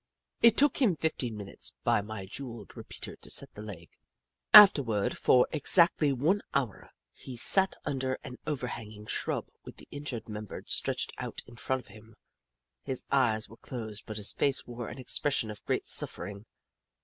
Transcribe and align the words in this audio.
It 0.41 0.57
took 0.57 0.81
him 0.81 0.95
fifteen 0.95 1.37
minutes 1.37 1.75
by 1.83 2.01
my 2.01 2.25
jewelled 2.25 2.75
repeater 2.75 3.15
to 3.17 3.29
set 3.29 3.53
the 3.53 3.61
leg. 3.61 3.91
Afterward, 4.51 5.15
for 5.15 5.47
ex 5.51 5.77
actly 5.77 6.11
one 6.11 6.41
hour, 6.55 6.89
he 7.13 7.37
sat 7.37 7.75
under 7.85 8.17
an 8.23 8.39
overhanging 8.47 9.05
shrub 9.05 9.45
with 9.63 9.75
the 9.77 9.87
injured 9.91 10.27
member 10.27 10.63
stretched 10.65 11.11
out 11.19 11.43
in 11.45 11.55
front 11.55 11.81
of 11.81 11.87
him. 11.93 12.15
His 12.81 13.03
eyes 13.11 13.47
were 13.47 13.57
closed 13.57 14.07
but 14.07 14.17
his 14.17 14.31
face 14.31 14.65
wore 14.65 14.89
an 14.89 14.97
expression 14.97 15.51
of 15.51 15.63
great 15.65 15.83
sufTering. 15.85 16.45